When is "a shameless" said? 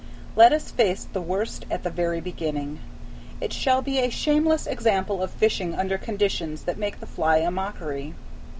3.99-4.65